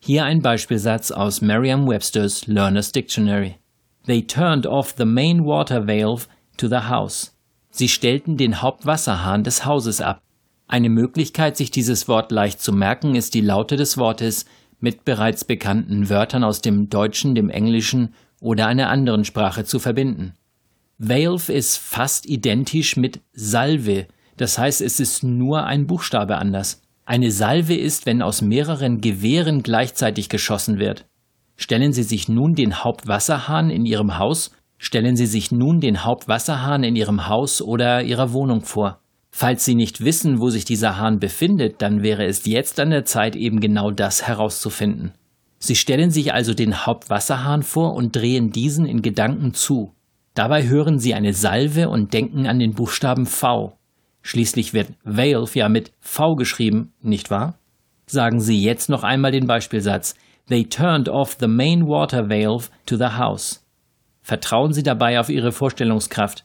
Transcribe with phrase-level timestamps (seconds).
[0.00, 3.60] Hier ein Beispielsatz aus Merriam-Webster's Learner's Dictionary.
[4.06, 7.36] They turned off the main water valve to the house.
[7.70, 10.22] Sie stellten den Hauptwasserhahn des Hauses ab.
[10.66, 14.44] Eine Möglichkeit, sich dieses Wort leicht zu merken, ist die Laute des Wortes
[14.80, 20.34] mit bereits bekannten Wörtern aus dem Deutschen, dem Englischen oder einer anderen Sprache zu verbinden.
[20.98, 24.06] Valve ist fast identisch mit Salve,
[24.36, 26.82] das heißt es ist nur ein Buchstabe anders.
[27.04, 31.06] Eine Salve ist, wenn aus mehreren Gewehren gleichzeitig geschossen wird.
[31.56, 36.84] Stellen Sie sich nun den Hauptwasserhahn in Ihrem Haus, stellen Sie sich nun den Hauptwasserhahn
[36.84, 39.00] in Ihrem Haus oder Ihrer Wohnung vor.
[39.30, 43.04] Falls Sie nicht wissen, wo sich dieser Hahn befindet, dann wäre es jetzt an der
[43.04, 45.12] Zeit, eben genau das herauszufinden.
[45.58, 49.92] Sie stellen sich also den Hauptwasserhahn vor und drehen diesen in Gedanken zu.
[50.34, 53.76] Dabei hören Sie eine Salve und denken an den Buchstaben V.
[54.22, 57.58] Schließlich wird Valve ja mit V geschrieben, nicht wahr?
[58.06, 60.14] Sagen Sie jetzt noch einmal den Beispielsatz.
[60.48, 63.64] They turned off the main water valve to the house.
[64.22, 66.44] Vertrauen Sie dabei auf Ihre Vorstellungskraft.